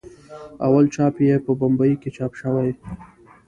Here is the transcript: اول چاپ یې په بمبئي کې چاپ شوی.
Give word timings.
اول 0.65 0.85
چاپ 0.95 1.15
یې 1.27 1.35
په 1.45 1.51
بمبئي 1.59 1.93
کې 2.01 2.09
چاپ 2.15 2.31
شوی. 2.39 2.69